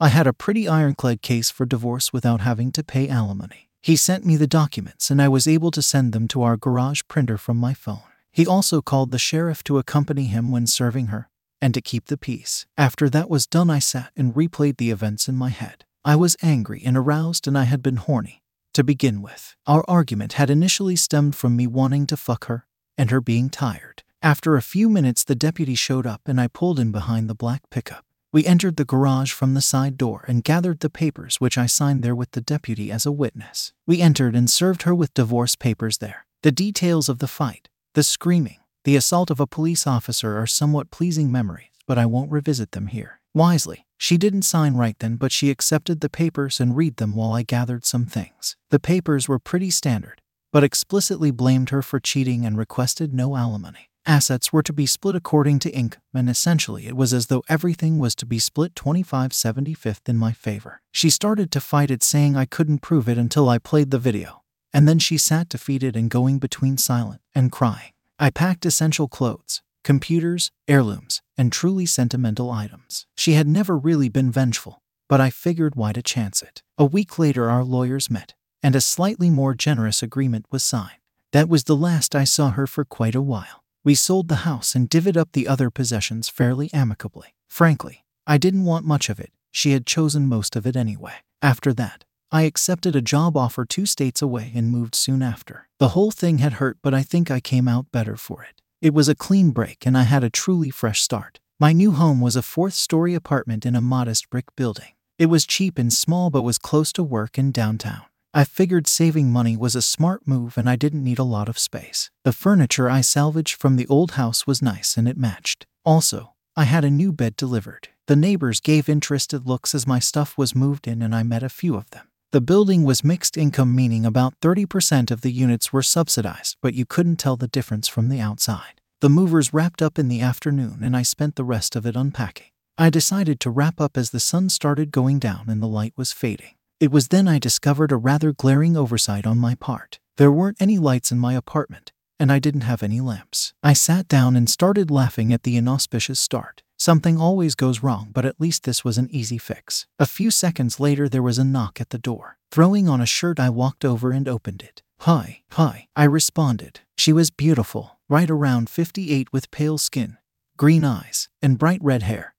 I 0.00 0.08
had 0.08 0.26
a 0.26 0.32
pretty 0.32 0.66
ironclad 0.68 1.20
case 1.20 1.50
for 1.50 1.66
divorce 1.66 2.14
without 2.14 2.40
having 2.40 2.72
to 2.72 2.82
pay 2.82 3.10
alimony. 3.10 3.68
He 3.82 3.94
sent 3.94 4.24
me 4.24 4.36
the 4.36 4.46
documents 4.46 5.10
and 5.10 5.20
I 5.20 5.28
was 5.28 5.46
able 5.46 5.70
to 5.72 5.82
send 5.82 6.14
them 6.14 6.28
to 6.28 6.42
our 6.42 6.56
garage 6.56 7.02
printer 7.08 7.36
from 7.36 7.58
my 7.58 7.74
phone. 7.74 8.00
He 8.36 8.46
also 8.46 8.82
called 8.82 9.12
the 9.12 9.18
sheriff 9.18 9.64
to 9.64 9.78
accompany 9.78 10.24
him 10.24 10.50
when 10.50 10.66
serving 10.66 11.06
her 11.06 11.30
and 11.58 11.72
to 11.72 11.80
keep 11.80 12.04
the 12.04 12.18
peace. 12.18 12.66
After 12.76 13.08
that 13.08 13.30
was 13.30 13.46
done, 13.46 13.70
I 13.70 13.78
sat 13.78 14.12
and 14.14 14.34
replayed 14.34 14.76
the 14.76 14.90
events 14.90 15.26
in 15.26 15.36
my 15.36 15.48
head. 15.48 15.86
I 16.04 16.16
was 16.16 16.36
angry 16.42 16.82
and 16.84 16.98
aroused, 16.98 17.48
and 17.48 17.56
I 17.56 17.64
had 17.64 17.82
been 17.82 17.96
horny. 17.96 18.42
To 18.74 18.84
begin 18.84 19.22
with, 19.22 19.56
our 19.66 19.86
argument 19.88 20.34
had 20.34 20.50
initially 20.50 20.96
stemmed 20.96 21.34
from 21.34 21.56
me 21.56 21.66
wanting 21.66 22.06
to 22.08 22.16
fuck 22.18 22.44
her 22.44 22.66
and 22.98 23.10
her 23.10 23.22
being 23.22 23.48
tired. 23.48 24.02
After 24.20 24.54
a 24.54 24.60
few 24.60 24.90
minutes, 24.90 25.24
the 25.24 25.34
deputy 25.34 25.74
showed 25.74 26.06
up 26.06 26.20
and 26.26 26.38
I 26.38 26.48
pulled 26.48 26.78
in 26.78 26.92
behind 26.92 27.30
the 27.30 27.34
black 27.34 27.62
pickup. 27.70 28.04
We 28.34 28.44
entered 28.44 28.76
the 28.76 28.84
garage 28.84 29.32
from 29.32 29.54
the 29.54 29.62
side 29.62 29.96
door 29.96 30.26
and 30.28 30.44
gathered 30.44 30.80
the 30.80 30.90
papers, 30.90 31.36
which 31.40 31.56
I 31.56 31.64
signed 31.64 32.02
there 32.02 32.14
with 32.14 32.32
the 32.32 32.42
deputy 32.42 32.92
as 32.92 33.06
a 33.06 33.12
witness. 33.12 33.72
We 33.86 34.02
entered 34.02 34.36
and 34.36 34.50
served 34.50 34.82
her 34.82 34.94
with 34.94 35.14
divorce 35.14 35.56
papers 35.56 35.98
there. 35.98 36.26
The 36.42 36.52
details 36.52 37.08
of 37.08 37.18
the 37.20 37.28
fight, 37.28 37.70
the 37.96 38.02
screaming, 38.02 38.58
the 38.84 38.94
assault 38.94 39.30
of 39.30 39.40
a 39.40 39.46
police 39.46 39.86
officer 39.86 40.36
are 40.36 40.46
somewhat 40.46 40.90
pleasing 40.90 41.32
memories, 41.32 41.70
but 41.86 41.96
I 41.96 42.04
won't 42.04 42.30
revisit 42.30 42.72
them 42.72 42.88
here. 42.88 43.22
Wisely, 43.32 43.86
she 43.96 44.18
didn't 44.18 44.42
sign 44.42 44.74
right 44.74 44.98
then, 44.98 45.16
but 45.16 45.32
she 45.32 45.48
accepted 45.48 46.02
the 46.02 46.10
papers 46.10 46.60
and 46.60 46.76
read 46.76 46.98
them 46.98 47.16
while 47.16 47.32
I 47.32 47.42
gathered 47.42 47.86
some 47.86 48.04
things. 48.04 48.54
The 48.68 48.78
papers 48.78 49.28
were 49.28 49.38
pretty 49.38 49.70
standard, 49.70 50.20
but 50.52 50.62
explicitly 50.62 51.30
blamed 51.30 51.70
her 51.70 51.80
for 51.80 51.98
cheating 51.98 52.44
and 52.44 52.58
requested 52.58 53.14
no 53.14 53.34
alimony. 53.34 53.88
Assets 54.04 54.52
were 54.52 54.62
to 54.64 54.74
be 54.74 54.84
split 54.84 55.16
according 55.16 55.58
to 55.60 55.72
Inc., 55.72 55.94
and 56.12 56.28
essentially 56.28 56.86
it 56.86 56.98
was 56.98 57.14
as 57.14 57.28
though 57.28 57.44
everything 57.48 57.98
was 57.98 58.14
to 58.16 58.26
be 58.26 58.38
split 58.38 58.76
25 58.76 59.30
75th 59.30 60.06
in 60.06 60.18
my 60.18 60.32
favor. 60.32 60.82
She 60.92 61.08
started 61.08 61.50
to 61.52 61.62
fight 61.62 61.90
it, 61.90 62.02
saying 62.02 62.36
I 62.36 62.44
couldn't 62.44 62.82
prove 62.82 63.08
it 63.08 63.16
until 63.16 63.48
I 63.48 63.56
played 63.56 63.90
the 63.90 63.98
video 63.98 64.42
and 64.76 64.86
then 64.86 64.98
she 64.98 65.16
sat 65.16 65.48
defeated 65.48 65.96
and 65.96 66.10
going 66.10 66.38
between 66.38 66.76
silent 66.76 67.22
and 67.34 67.50
crying. 67.50 67.92
I 68.18 68.30
packed 68.30 68.64
essential 68.64 69.08
clothes, 69.08 69.60
computers, 69.84 70.50
heirlooms, 70.66 71.20
and 71.36 71.52
truly 71.52 71.84
sentimental 71.84 72.50
items. 72.50 73.06
She 73.14 73.32
had 73.32 73.46
never 73.46 73.76
really 73.76 74.08
been 74.08 74.32
vengeful, 74.32 74.80
but 75.06 75.20
I 75.20 75.28
figured 75.28 75.76
why 75.76 75.92
to 75.92 76.00
chance 76.00 76.40
it. 76.40 76.62
A 76.78 76.86
week 76.86 77.18
later, 77.18 77.50
our 77.50 77.62
lawyers 77.62 78.08
met, 78.10 78.32
and 78.62 78.74
a 78.74 78.80
slightly 78.80 79.28
more 79.28 79.52
generous 79.52 80.02
agreement 80.02 80.46
was 80.50 80.62
signed. 80.62 80.96
That 81.32 81.50
was 81.50 81.64
the 81.64 81.76
last 81.76 82.14
I 82.14 82.24
saw 82.24 82.52
her 82.52 82.66
for 82.66 82.86
quite 82.86 83.14
a 83.14 83.20
while. 83.20 83.62
We 83.84 83.94
sold 83.94 84.28
the 84.28 84.46
house 84.46 84.74
and 84.74 84.88
divvied 84.88 85.18
up 85.18 85.32
the 85.32 85.46
other 85.46 85.68
possessions 85.68 86.30
fairly 86.30 86.72
amicably. 86.72 87.34
Frankly, 87.50 88.06
I 88.26 88.38
didn't 88.38 88.64
want 88.64 88.86
much 88.86 89.10
of 89.10 89.20
it. 89.20 89.30
She 89.50 89.72
had 89.72 89.84
chosen 89.84 90.26
most 90.26 90.56
of 90.56 90.66
it 90.66 90.74
anyway. 90.74 91.16
After 91.42 91.74
that, 91.74 92.05
I 92.32 92.42
accepted 92.42 92.96
a 92.96 93.00
job 93.00 93.36
offer 93.36 93.64
two 93.64 93.86
states 93.86 94.20
away 94.20 94.50
and 94.54 94.70
moved 94.70 94.96
soon 94.96 95.22
after. 95.22 95.68
The 95.78 95.90
whole 95.90 96.10
thing 96.10 96.38
had 96.38 96.54
hurt, 96.54 96.78
but 96.82 96.92
I 96.92 97.02
think 97.02 97.30
I 97.30 97.38
came 97.38 97.68
out 97.68 97.92
better 97.92 98.16
for 98.16 98.42
it. 98.42 98.60
It 98.82 98.92
was 98.92 99.08
a 99.08 99.14
clean 99.14 99.52
break 99.52 99.86
and 99.86 99.96
I 99.96 100.02
had 100.02 100.24
a 100.24 100.30
truly 100.30 100.70
fresh 100.70 101.02
start. 101.02 101.38
My 101.60 101.72
new 101.72 101.92
home 101.92 102.20
was 102.20 102.34
a 102.34 102.42
fourth 102.42 102.74
story 102.74 103.14
apartment 103.14 103.64
in 103.64 103.76
a 103.76 103.80
modest 103.80 104.28
brick 104.28 104.46
building. 104.56 104.92
It 105.18 105.26
was 105.26 105.46
cheap 105.46 105.78
and 105.78 105.92
small 105.92 106.28
but 106.30 106.42
was 106.42 106.58
close 106.58 106.92
to 106.94 107.02
work 107.04 107.38
in 107.38 107.52
downtown. 107.52 108.02
I 108.34 108.44
figured 108.44 108.88
saving 108.88 109.30
money 109.30 109.56
was 109.56 109.76
a 109.76 109.80
smart 109.80 110.26
move 110.26 110.58
and 110.58 110.68
I 110.68 110.74
didn't 110.76 111.04
need 111.04 111.20
a 111.20 111.24
lot 111.24 111.48
of 111.48 111.58
space. 111.58 112.10
The 112.24 112.32
furniture 112.32 112.90
I 112.90 113.02
salvaged 113.02 113.54
from 113.54 113.76
the 113.76 113.86
old 113.86 114.12
house 114.12 114.46
was 114.46 114.60
nice 114.60 114.96
and 114.96 115.08
it 115.08 115.16
matched. 115.16 115.64
Also, 115.84 116.34
I 116.56 116.64
had 116.64 116.84
a 116.84 116.90
new 116.90 117.12
bed 117.12 117.36
delivered. 117.36 117.88
The 118.08 118.16
neighbors 118.16 118.60
gave 118.60 118.88
interested 118.88 119.46
looks 119.46 119.74
as 119.74 119.86
my 119.86 120.00
stuff 120.00 120.36
was 120.36 120.54
moved 120.54 120.86
in 120.86 121.02
and 121.02 121.14
I 121.14 121.22
met 121.22 121.42
a 121.42 121.48
few 121.48 121.76
of 121.76 121.88
them. 121.90 122.08
The 122.32 122.40
building 122.40 122.82
was 122.82 123.04
mixed 123.04 123.36
income, 123.36 123.74
meaning 123.74 124.04
about 124.04 124.38
30% 124.40 125.10
of 125.10 125.20
the 125.20 125.30
units 125.30 125.72
were 125.72 125.82
subsidized, 125.82 126.56
but 126.60 126.74
you 126.74 126.84
couldn't 126.84 127.16
tell 127.16 127.36
the 127.36 127.48
difference 127.48 127.86
from 127.86 128.08
the 128.08 128.20
outside. 128.20 128.80
The 129.00 129.08
movers 129.08 129.54
wrapped 129.54 129.80
up 129.80 129.98
in 129.98 130.08
the 130.08 130.20
afternoon, 130.20 130.80
and 130.82 130.96
I 130.96 131.02
spent 131.02 131.36
the 131.36 131.44
rest 131.44 131.76
of 131.76 131.86
it 131.86 131.94
unpacking. 131.94 132.48
I 132.76 132.90
decided 132.90 133.40
to 133.40 133.50
wrap 133.50 133.80
up 133.80 133.96
as 133.96 134.10
the 134.10 134.20
sun 134.20 134.48
started 134.48 134.90
going 134.90 135.18
down 135.18 135.46
and 135.48 135.62
the 135.62 135.68
light 135.68 135.94
was 135.96 136.12
fading. 136.12 136.56
It 136.78 136.90
was 136.90 137.08
then 137.08 137.26
I 137.26 137.38
discovered 137.38 137.90
a 137.90 137.96
rather 137.96 138.32
glaring 138.32 138.76
oversight 138.76 139.26
on 139.26 139.38
my 139.38 139.54
part. 139.54 139.98
There 140.16 140.32
weren't 140.32 140.60
any 140.60 140.78
lights 140.78 141.10
in 141.10 141.18
my 141.18 141.32
apartment, 141.34 141.92
and 142.20 142.30
I 142.30 142.38
didn't 142.38 142.62
have 142.62 142.82
any 142.82 143.00
lamps. 143.00 143.54
I 143.62 143.72
sat 143.72 144.08
down 144.08 144.36
and 144.36 144.50
started 144.50 144.90
laughing 144.90 145.32
at 145.32 145.42
the 145.42 145.56
inauspicious 145.56 146.20
start. 146.20 146.62
Something 146.78 147.18
always 147.18 147.54
goes 147.54 147.82
wrong, 147.82 148.10
but 148.12 148.26
at 148.26 148.40
least 148.40 148.64
this 148.64 148.84
was 148.84 148.98
an 148.98 149.08
easy 149.10 149.38
fix. 149.38 149.86
A 149.98 150.06
few 150.06 150.30
seconds 150.30 150.78
later, 150.78 151.08
there 151.08 151.22
was 151.22 151.38
a 151.38 151.44
knock 151.44 151.80
at 151.80 151.90
the 151.90 151.98
door. 151.98 152.38
Throwing 152.50 152.88
on 152.88 153.00
a 153.00 153.06
shirt, 153.06 153.40
I 153.40 153.48
walked 153.48 153.84
over 153.84 154.10
and 154.10 154.28
opened 154.28 154.62
it. 154.62 154.82
Hi, 155.00 155.42
hi, 155.52 155.88
I 155.96 156.04
responded. 156.04 156.80
She 156.96 157.12
was 157.12 157.30
beautiful, 157.30 157.98
right 158.08 158.30
around 158.30 158.70
58 158.70 159.32
with 159.32 159.50
pale 159.50 159.78
skin, 159.78 160.18
green 160.56 160.84
eyes, 160.84 161.28
and 161.40 161.58
bright 161.58 161.80
red 161.82 162.02
hair. 162.02 162.34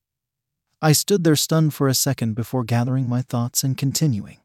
I 0.80 0.92
stood 0.92 1.24
there 1.24 1.36
stunned 1.36 1.74
for 1.74 1.88
a 1.88 1.94
second 1.94 2.34
before 2.34 2.62
gathering 2.62 3.08
my 3.08 3.22
thoughts 3.22 3.64
and 3.64 3.76
continuing. 3.76 4.38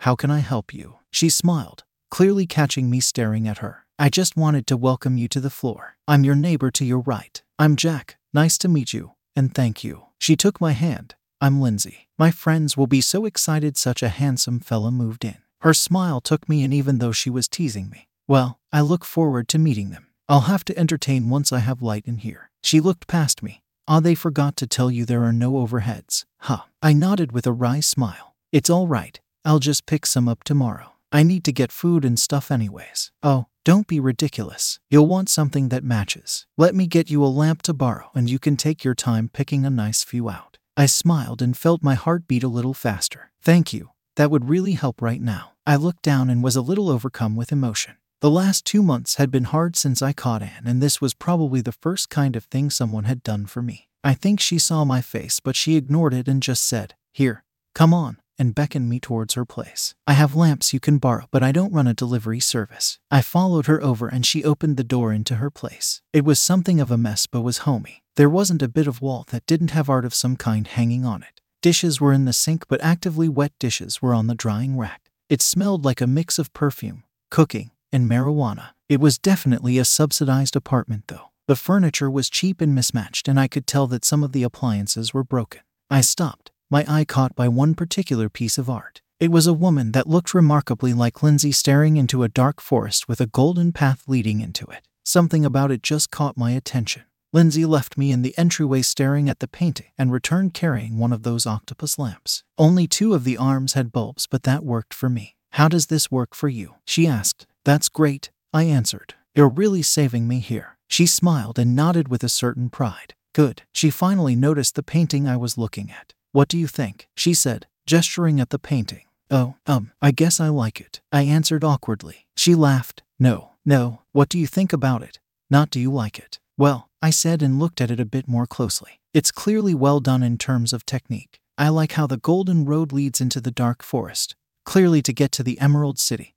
How 0.00 0.14
can 0.14 0.30
I 0.30 0.40
help 0.40 0.74
you? 0.74 0.96
She 1.10 1.30
smiled, 1.30 1.84
clearly 2.10 2.46
catching 2.46 2.90
me 2.90 3.00
staring 3.00 3.48
at 3.48 3.58
her. 3.58 3.86
I 3.98 4.10
just 4.10 4.36
wanted 4.36 4.66
to 4.66 4.76
welcome 4.76 5.16
you 5.16 5.28
to 5.28 5.40
the 5.40 5.50
floor. 5.50 5.96
I'm 6.06 6.24
your 6.24 6.34
neighbor 6.34 6.70
to 6.72 6.84
your 6.84 7.00
right. 7.00 7.42
I'm 7.58 7.76
Jack. 7.76 8.18
Nice 8.34 8.58
to 8.58 8.68
meet 8.68 8.92
you, 8.92 9.12
and 9.36 9.54
thank 9.54 9.84
you. 9.84 10.06
She 10.18 10.36
took 10.36 10.60
my 10.60 10.72
hand. 10.72 11.14
I'm 11.40 11.60
Lindsay. 11.60 12.08
My 12.18 12.30
friends 12.30 12.76
will 12.76 12.86
be 12.86 13.00
so 13.00 13.24
excited 13.24 13.76
such 13.76 14.02
a 14.02 14.08
handsome 14.08 14.60
fella 14.60 14.90
moved 14.90 15.24
in. 15.24 15.36
Her 15.60 15.74
smile 15.74 16.20
took 16.20 16.48
me 16.48 16.62
in 16.62 16.72
even 16.72 16.98
though 16.98 17.12
she 17.12 17.30
was 17.30 17.48
teasing 17.48 17.90
me. 17.90 18.08
Well, 18.28 18.58
I 18.72 18.80
look 18.80 19.04
forward 19.04 19.48
to 19.48 19.58
meeting 19.58 19.90
them. 19.90 20.06
I'll 20.28 20.42
have 20.42 20.64
to 20.66 20.78
entertain 20.78 21.28
once 21.28 21.52
I 21.52 21.58
have 21.58 21.82
light 21.82 22.04
in 22.06 22.18
here. 22.18 22.50
She 22.62 22.80
looked 22.80 23.06
past 23.06 23.42
me. 23.42 23.62
Ah, 23.86 24.00
they 24.00 24.14
forgot 24.14 24.56
to 24.56 24.66
tell 24.66 24.90
you 24.90 25.04
there 25.04 25.24
are 25.24 25.32
no 25.32 25.52
overheads. 25.52 26.24
Huh. 26.40 26.62
I 26.82 26.94
nodded 26.94 27.32
with 27.32 27.46
a 27.46 27.52
wry 27.52 27.80
smile. 27.80 28.34
It's 28.52 28.70
all 28.70 28.88
right. 28.88 29.20
I'll 29.44 29.58
just 29.58 29.84
pick 29.84 30.06
some 30.06 30.28
up 30.28 30.44
tomorrow. 30.44 30.92
I 31.12 31.22
need 31.22 31.44
to 31.44 31.52
get 31.52 31.70
food 31.70 32.04
and 32.04 32.18
stuff 32.18 32.50
anyways. 32.50 33.12
Oh, 33.22 33.46
don't 33.64 33.86
be 33.86 33.98
ridiculous. 33.98 34.78
You'll 34.90 35.06
want 35.06 35.30
something 35.30 35.70
that 35.70 35.82
matches. 35.82 36.46
Let 36.58 36.74
me 36.74 36.86
get 36.86 37.10
you 37.10 37.24
a 37.24 37.26
lamp 37.26 37.62
to 37.62 37.72
borrow 37.72 38.10
and 38.14 38.28
you 38.28 38.38
can 38.38 38.56
take 38.58 38.84
your 38.84 38.94
time 38.94 39.30
picking 39.32 39.64
a 39.64 39.70
nice 39.70 40.04
few 40.04 40.28
out. 40.28 40.58
I 40.76 40.84
smiled 40.84 41.40
and 41.40 41.56
felt 41.56 41.82
my 41.82 41.94
heart 41.94 42.28
beat 42.28 42.42
a 42.42 42.48
little 42.48 42.74
faster. 42.74 43.30
Thank 43.42 43.72
you. 43.72 43.90
That 44.16 44.30
would 44.30 44.48
really 44.48 44.72
help 44.72 45.00
right 45.00 45.20
now. 45.20 45.52
I 45.66 45.76
looked 45.76 46.02
down 46.02 46.28
and 46.28 46.42
was 46.42 46.56
a 46.56 46.62
little 46.62 46.90
overcome 46.90 47.36
with 47.36 47.52
emotion. 47.52 47.96
The 48.20 48.30
last 48.30 48.64
two 48.64 48.82
months 48.82 49.16
had 49.16 49.30
been 49.30 49.44
hard 49.44 49.76
since 49.76 50.02
I 50.02 50.12
caught 50.12 50.42
Anne, 50.42 50.64
and 50.66 50.82
this 50.82 51.00
was 51.00 51.14
probably 51.14 51.60
the 51.60 51.72
first 51.72 52.10
kind 52.10 52.36
of 52.36 52.44
thing 52.44 52.70
someone 52.70 53.04
had 53.04 53.22
done 53.22 53.46
for 53.46 53.60
me. 53.60 53.88
I 54.02 54.14
think 54.14 54.40
she 54.40 54.58
saw 54.58 54.84
my 54.84 55.00
face, 55.00 55.40
but 55.40 55.56
she 55.56 55.76
ignored 55.76 56.14
it 56.14 56.28
and 56.28 56.42
just 56.42 56.64
said, 56.64 56.94
Here, 57.12 57.44
come 57.74 57.92
on, 57.92 58.18
and 58.38 58.54
beckoned 58.54 58.88
me 58.88 59.00
towards 59.00 59.34
her 59.34 59.44
place. 59.44 59.94
I 60.06 60.14
have 60.14 60.34
lamps 60.34 60.72
you 60.72 60.80
can 60.80 60.98
borrow, 60.98 61.26
but 61.30 61.42
I 61.42 61.52
don't 61.52 61.72
run 61.72 61.86
a 61.86 61.94
delivery 61.94 62.40
service. 62.40 62.98
I 63.10 63.20
followed 63.20 63.66
her 63.66 63.82
over 63.82 64.08
and 64.08 64.26
she 64.26 64.44
opened 64.44 64.76
the 64.76 64.84
door 64.84 65.12
into 65.12 65.36
her 65.36 65.50
place. 65.50 66.02
It 66.12 66.24
was 66.24 66.38
something 66.38 66.80
of 66.80 66.90
a 66.90 66.98
mess, 66.98 67.26
but 67.26 67.42
was 67.42 67.58
homey. 67.58 68.02
There 68.16 68.30
wasn't 68.30 68.62
a 68.62 68.68
bit 68.68 68.86
of 68.86 69.00
wall 69.00 69.24
that 69.30 69.46
didn't 69.46 69.70
have 69.70 69.90
art 69.90 70.04
of 70.04 70.14
some 70.14 70.36
kind 70.36 70.66
hanging 70.66 71.04
on 71.04 71.22
it. 71.22 71.40
Dishes 71.62 72.00
were 72.00 72.12
in 72.12 72.26
the 72.26 72.32
sink, 72.32 72.66
but 72.68 72.82
actively 72.82 73.28
wet 73.28 73.52
dishes 73.58 74.02
were 74.02 74.14
on 74.14 74.26
the 74.26 74.34
drying 74.34 74.76
rack. 74.76 75.10
It 75.28 75.40
smelled 75.40 75.84
like 75.84 76.00
a 76.00 76.06
mix 76.06 76.38
of 76.38 76.52
perfume, 76.52 77.04
cooking, 77.30 77.70
and 77.90 78.08
marijuana. 78.08 78.70
It 78.88 79.00
was 79.00 79.18
definitely 79.18 79.78
a 79.78 79.84
subsidized 79.84 80.56
apartment, 80.56 81.04
though. 81.08 81.30
The 81.46 81.56
furniture 81.56 82.10
was 82.10 82.30
cheap 82.30 82.60
and 82.60 82.74
mismatched, 82.74 83.28
and 83.28 83.40
I 83.40 83.48
could 83.48 83.66
tell 83.66 83.86
that 83.88 84.04
some 84.04 84.22
of 84.22 84.32
the 84.32 84.42
appliances 84.42 85.12
were 85.14 85.24
broken. 85.24 85.60
I 85.90 86.00
stopped, 86.00 86.50
my 86.70 86.84
eye 86.88 87.04
caught 87.04 87.34
by 87.34 87.48
one 87.48 87.74
particular 87.74 88.28
piece 88.28 88.58
of 88.58 88.70
art. 88.70 89.02
It 89.20 89.30
was 89.30 89.46
a 89.46 89.52
woman 89.52 89.92
that 89.92 90.08
looked 90.08 90.34
remarkably 90.34 90.92
like 90.92 91.22
Lindsay 91.22 91.52
staring 91.52 91.96
into 91.96 92.22
a 92.22 92.28
dark 92.28 92.60
forest 92.60 93.08
with 93.08 93.20
a 93.20 93.26
golden 93.26 93.72
path 93.72 94.04
leading 94.06 94.40
into 94.40 94.66
it. 94.66 94.86
Something 95.04 95.44
about 95.44 95.70
it 95.70 95.82
just 95.82 96.10
caught 96.10 96.36
my 96.36 96.52
attention. 96.52 97.04
Lindsay 97.32 97.64
left 97.64 97.98
me 97.98 98.12
in 98.12 98.22
the 98.22 98.36
entryway 98.38 98.80
staring 98.82 99.28
at 99.28 99.40
the 99.40 99.48
painting 99.48 99.90
and 99.98 100.12
returned 100.12 100.54
carrying 100.54 100.98
one 100.98 101.12
of 101.12 101.24
those 101.24 101.46
octopus 101.46 101.98
lamps. 101.98 102.44
Only 102.56 102.86
two 102.86 103.12
of 103.12 103.24
the 103.24 103.36
arms 103.36 103.72
had 103.72 103.92
bulbs, 103.92 104.26
but 104.26 104.44
that 104.44 104.64
worked 104.64 104.94
for 104.94 105.08
me. 105.08 105.34
How 105.50 105.68
does 105.68 105.86
this 105.86 106.10
work 106.10 106.34
for 106.34 106.48
you? 106.48 106.76
She 106.86 107.06
asked. 107.06 107.46
That's 107.64 107.88
great, 107.88 108.30
I 108.52 108.64
answered. 108.64 109.14
You're 109.34 109.48
really 109.48 109.82
saving 109.82 110.28
me 110.28 110.38
here. 110.38 110.78
She 110.86 111.06
smiled 111.06 111.58
and 111.58 111.74
nodded 111.74 112.08
with 112.08 112.22
a 112.22 112.28
certain 112.28 112.70
pride. 112.70 113.14
Good. 113.34 113.62
She 113.72 113.90
finally 113.90 114.36
noticed 114.36 114.76
the 114.76 114.82
painting 114.84 115.26
I 115.26 115.36
was 115.36 115.58
looking 115.58 115.90
at. 115.90 116.13
What 116.34 116.48
do 116.48 116.58
you 116.58 116.66
think? 116.66 117.06
She 117.16 117.32
said, 117.32 117.68
gesturing 117.86 118.40
at 118.40 118.50
the 118.50 118.58
painting. 118.58 119.02
Oh, 119.30 119.54
um, 119.66 119.92
I 120.02 120.10
guess 120.10 120.40
I 120.40 120.48
like 120.48 120.80
it. 120.80 121.00
I 121.12 121.22
answered 121.22 121.62
awkwardly. 121.62 122.26
She 122.36 122.56
laughed. 122.56 123.04
No, 123.20 123.52
no, 123.64 124.00
what 124.10 124.30
do 124.30 124.36
you 124.40 124.48
think 124.48 124.72
about 124.72 125.04
it? 125.04 125.20
Not 125.48 125.70
do 125.70 125.78
you 125.78 125.92
like 125.92 126.18
it? 126.18 126.40
Well, 126.58 126.88
I 127.00 127.10
said 127.10 127.40
and 127.40 127.60
looked 127.60 127.80
at 127.80 127.92
it 127.92 128.00
a 128.00 128.04
bit 128.04 128.26
more 128.26 128.48
closely. 128.48 129.00
It's 129.12 129.30
clearly 129.30 129.76
well 129.76 130.00
done 130.00 130.24
in 130.24 130.36
terms 130.36 130.72
of 130.72 130.84
technique. 130.84 131.38
I 131.56 131.68
like 131.68 131.92
how 131.92 132.08
the 132.08 132.16
golden 132.16 132.64
road 132.64 132.92
leads 132.92 133.20
into 133.20 133.40
the 133.40 133.52
dark 133.52 133.84
forest, 133.84 134.34
clearly 134.64 135.02
to 135.02 135.12
get 135.12 135.30
to 135.32 135.44
the 135.44 135.60
Emerald 135.60 136.00
City 136.00 136.33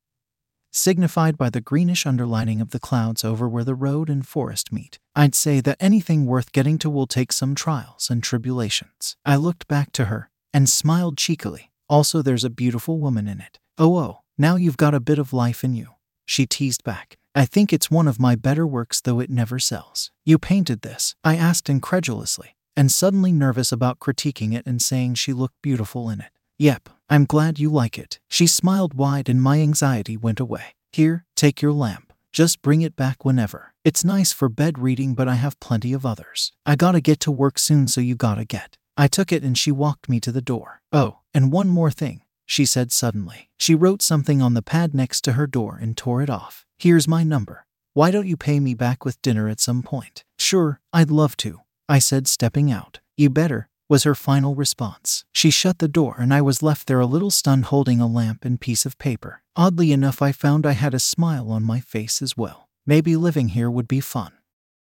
signified 0.71 1.37
by 1.37 1.49
the 1.49 1.61
greenish 1.61 2.05
underlining 2.05 2.61
of 2.61 2.71
the 2.71 2.79
clouds 2.79 3.23
over 3.23 3.47
where 3.47 3.63
the 3.63 3.75
road 3.75 4.09
and 4.09 4.27
forest 4.27 4.71
meet. 4.71 4.99
I'd 5.15 5.35
say 5.35 5.61
that 5.61 5.77
anything 5.79 6.25
worth 6.25 6.51
getting 6.51 6.77
to 6.79 6.89
will 6.89 7.07
take 7.07 7.31
some 7.31 7.55
trials 7.55 8.09
and 8.09 8.23
tribulations. 8.23 9.15
I 9.25 9.35
looked 9.35 9.67
back 9.67 9.91
to 9.93 10.05
her 10.05 10.29
and 10.53 10.69
smiled 10.69 11.17
cheekily. 11.17 11.71
Also, 11.89 12.21
there's 12.21 12.43
a 12.43 12.49
beautiful 12.49 12.99
woman 12.99 13.27
in 13.27 13.39
it. 13.39 13.59
Oh, 13.77 13.97
oh, 13.97 14.19
now 14.37 14.55
you've 14.55 14.77
got 14.77 14.93
a 14.93 14.99
bit 14.99 15.19
of 15.19 15.33
life 15.33 15.63
in 15.63 15.73
you. 15.73 15.89
She 16.25 16.45
teased 16.45 16.83
back. 16.83 17.17
I 17.33 17.45
think 17.45 17.71
it's 17.71 17.91
one 17.91 18.07
of 18.07 18.19
my 18.19 18.35
better 18.35 18.65
works, 18.65 18.99
though 18.99 19.19
it 19.19 19.29
never 19.29 19.59
sells. 19.59 20.11
You 20.25 20.37
painted 20.37 20.81
this? 20.81 21.15
I 21.23 21.35
asked 21.35 21.69
incredulously, 21.69 22.55
and 22.75 22.91
suddenly 22.91 23.31
nervous 23.31 23.71
about 23.71 23.99
critiquing 23.99 24.55
it 24.55 24.65
and 24.65 24.81
saying 24.81 25.15
she 25.15 25.33
looked 25.33 25.61
beautiful 25.61 26.09
in 26.09 26.19
it. 26.19 26.31
Yep, 26.57 26.89
I'm 27.09 27.25
glad 27.25 27.57
you 27.57 27.71
like 27.71 27.97
it. 27.97 28.19
She 28.27 28.47
smiled 28.47 28.93
wide 28.93 29.29
and 29.29 29.41
my 29.41 29.61
anxiety 29.61 30.17
went 30.17 30.41
away. 30.41 30.75
Here, 30.91 31.23
take 31.35 31.61
your 31.61 31.71
lamp. 31.71 32.11
Just 32.33 32.61
bring 32.61 32.81
it 32.81 32.97
back 32.97 33.23
whenever. 33.23 33.73
It's 33.85 34.03
nice 34.03 34.33
for 34.33 34.49
bed 34.49 34.77
reading, 34.77 35.15
but 35.15 35.27
I 35.27 35.35
have 35.35 35.59
plenty 35.59 35.93
of 35.93 36.05
others. 36.05 36.51
I 36.65 36.75
gotta 36.75 36.99
get 36.99 37.21
to 37.21 37.31
work 37.31 37.57
soon, 37.57 37.87
so 37.87 38.01
you 38.01 38.15
gotta 38.15 38.43
get. 38.43 38.77
I 38.97 39.07
took 39.07 39.31
it 39.31 39.43
and 39.43 39.57
she 39.57 39.71
walked 39.71 40.09
me 40.09 40.19
to 40.19 40.31
the 40.31 40.41
door. 40.41 40.81
Oh, 40.91 41.19
and 41.33 41.51
one 41.51 41.69
more 41.69 41.91
thing, 41.91 42.23
she 42.45 42.65
said 42.65 42.91
suddenly. 42.91 43.49
She 43.57 43.73
wrote 43.73 44.01
something 44.01 44.41
on 44.41 44.53
the 44.53 44.61
pad 44.61 44.93
next 44.93 45.21
to 45.21 45.33
her 45.33 45.47
door 45.47 45.79
and 45.81 45.95
tore 45.95 46.21
it 46.21 46.29
off. 46.29 46.65
Here's 46.77 47.07
my 47.07 47.23
number. 47.23 47.65
Why 47.93 48.11
don't 48.11 48.27
you 48.27 48.35
pay 48.37 48.59
me 48.59 48.73
back 48.73 49.05
with 49.05 49.21
dinner 49.21 49.47
at 49.47 49.61
some 49.61 49.81
point? 49.81 50.25
Sure, 50.37 50.81
I'd 50.91 51.09
love 51.09 51.37
to, 51.37 51.61
I 51.87 51.99
said, 51.99 52.27
stepping 52.27 52.71
out. 52.71 52.99
You 53.15 53.29
better, 53.29 53.69
was 53.89 54.03
her 54.03 54.15
final 54.15 54.55
response. 54.55 55.25
She 55.31 55.49
shut 55.49 55.79
the 55.79 55.87
door, 55.87 56.15
and 56.19 56.33
I 56.33 56.41
was 56.41 56.63
left 56.63 56.87
there 56.87 56.99
a 56.99 57.05
little 57.05 57.31
stunned 57.31 57.65
holding 57.65 57.99
a 57.99 58.07
lamp 58.07 58.45
and 58.45 58.59
piece 58.59 58.85
of 58.85 58.97
paper. 58.97 59.41
Oddly 59.55 59.91
enough, 59.91 60.21
I 60.21 60.31
found 60.31 60.65
I 60.65 60.73
had 60.73 60.93
a 60.93 60.99
smile 60.99 61.51
on 61.51 61.63
my 61.63 61.79
face 61.79 62.21
as 62.21 62.37
well. 62.37 62.69
Maybe 62.85 63.15
living 63.15 63.49
here 63.49 63.69
would 63.69 63.87
be 63.87 63.99
fun. 63.99 64.36